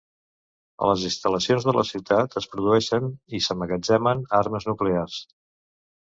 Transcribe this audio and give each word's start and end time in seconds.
A 0.83 0.87
les 0.91 1.01
instal·lacions 1.09 1.67
de 1.67 1.75
la 1.79 1.83
ciutat 1.89 2.37
es 2.41 2.47
produeixen 2.55 3.11
i 3.39 3.41
s'emmagatzemen 3.49 4.23
armes 4.39 4.67
nuclears. 4.71 5.19